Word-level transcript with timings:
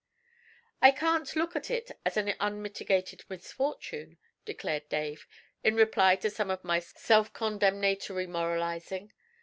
'I 0.81 0.93
can't 0.93 1.35
look 1.35 1.55
at 1.55 1.69
it 1.69 1.91
as 2.03 2.17
an 2.17 2.33
unmitigated 2.39 3.23
misfortune,' 3.29 4.17
declared 4.45 4.89
Dave, 4.89 5.27
in 5.63 5.75
reply 5.75 6.15
to 6.15 6.31
some 6.31 6.49
of 6.49 6.63
my 6.63 6.79
self 6.79 7.31
condemnatory 7.33 8.25
moralizing. 8.25 9.13